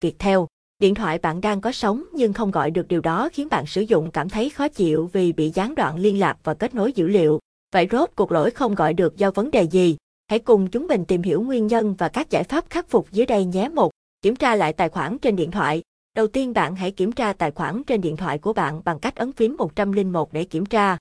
[0.00, 0.38] Viettel.
[0.78, 3.80] Điện thoại bạn đang có sóng nhưng không gọi được điều đó khiến bạn sử
[3.80, 7.08] dụng cảm thấy khó chịu vì bị gián đoạn liên lạc và kết nối dữ
[7.08, 7.38] liệu.
[7.72, 9.96] Vậy rốt cuộc lỗi không gọi được do vấn đề gì?
[10.28, 13.26] Hãy cùng chúng mình tìm hiểu nguyên nhân và các giải pháp khắc phục dưới
[13.26, 13.68] đây nhé.
[13.68, 13.90] một
[14.22, 15.82] Kiểm tra lại tài khoản trên điện thoại.
[16.16, 19.16] Đầu tiên bạn hãy kiểm tra tài khoản trên điện thoại của bạn bằng cách
[19.16, 20.98] ấn phím 101 để kiểm tra.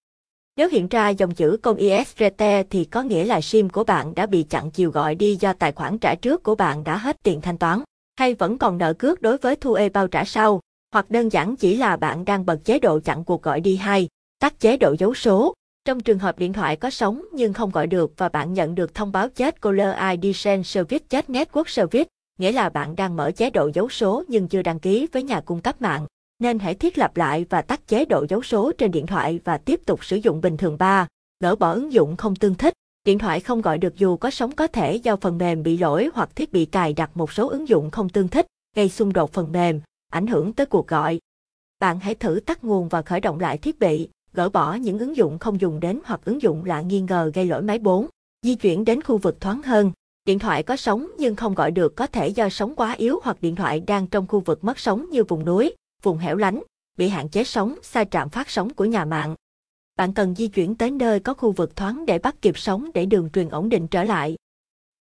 [0.56, 4.26] Nếu hiện ra dòng chữ công ISRT thì có nghĩa là SIM của bạn đã
[4.26, 7.42] bị chặn chiều gọi đi do tài khoản trả trước của bạn đã hết tiền
[7.42, 7.82] thanh toán,
[8.18, 10.62] hay vẫn còn nợ cước đối với thu e bao trả sau,
[10.94, 14.08] hoặc đơn giản chỉ là bạn đang bật chế độ chặn cuộc gọi đi hay
[14.40, 15.54] tắt chế độ dấu số.
[15.86, 18.96] Trong trường hợp điện thoại có sóng nhưng không gọi được và bạn nhận được
[18.96, 22.10] thông báo chết Caller ID Send Service chết Network Service,
[22.40, 25.42] nghĩa là bạn đang mở chế độ dấu số nhưng chưa đăng ký với nhà
[25.42, 26.06] cung cấp mạng.
[26.40, 29.58] Nên hãy thiết lập lại và tắt chế độ dấu số trên điện thoại và
[29.58, 31.08] tiếp tục sử dụng bình thường 3.
[31.40, 32.74] Gỡ bỏ ứng dụng không tương thích.
[33.08, 36.10] Điện thoại không gọi được dù có sóng có thể do phần mềm bị lỗi
[36.14, 39.34] hoặc thiết bị cài đặt một số ứng dụng không tương thích, gây xung đột
[39.34, 41.20] phần mềm, ảnh hưởng tới cuộc gọi.
[41.80, 45.16] Bạn hãy thử tắt nguồn và khởi động lại thiết bị, gỡ bỏ những ứng
[45.16, 48.08] dụng không dùng đến hoặc ứng dụng lạ nghi ngờ gây lỗi máy 4.
[48.42, 49.92] Di chuyển đến khu vực thoáng hơn.
[50.26, 53.38] Điện thoại có sóng nhưng không gọi được có thể do sóng quá yếu hoặc
[53.42, 56.64] điện thoại đang trong khu vực mất sóng như vùng núi, vùng hẻo lánh,
[56.98, 59.36] bị hạn chế sóng xa trạm phát sóng của nhà mạng.
[59.98, 63.06] Bạn cần di chuyển tới nơi có khu vực thoáng để bắt kịp sóng để
[63.06, 64.36] đường truyền ổn định trở lại.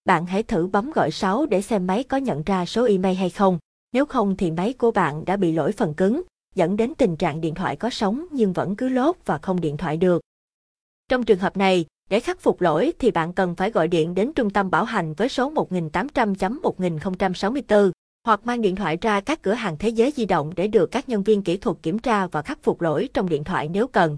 [0.05, 3.31] Bạn hãy thử bấm gọi 6 để xem máy có nhận ra số email hay
[3.31, 3.59] không.
[3.93, 6.23] Nếu không thì máy của bạn đã bị lỗi phần cứng,
[6.55, 9.77] dẫn đến tình trạng điện thoại có sóng nhưng vẫn cứ lốt và không điện
[9.77, 10.23] thoại được.
[11.09, 14.33] Trong trường hợp này, để khắc phục lỗi thì bạn cần phải gọi điện đến
[14.33, 17.91] trung tâm bảo hành với số 1800.1064
[18.25, 21.09] hoặc mang điện thoại ra các cửa hàng thế giới di động để được các
[21.09, 24.17] nhân viên kỹ thuật kiểm tra và khắc phục lỗi trong điện thoại nếu cần.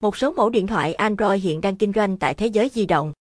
[0.00, 3.12] Một số mẫu điện thoại Android hiện đang kinh doanh tại thế giới di động.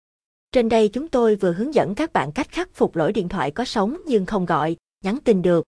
[0.52, 3.52] Trên đây chúng tôi vừa hướng dẫn các bạn cách khắc phục lỗi điện thoại
[3.52, 5.66] có sóng nhưng không gọi, nhắn tin được.